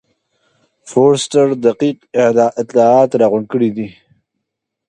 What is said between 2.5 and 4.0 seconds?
اطلاعات راغونډ کړي دي.